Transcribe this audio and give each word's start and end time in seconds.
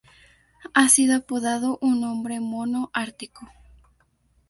Ha 0.73 0.89
sido 0.89 1.15
apodado 1.15 1.77
"un 1.79 2.03
hombre 2.05 2.39
Mono 2.39 2.89
Ártico". 2.91 3.47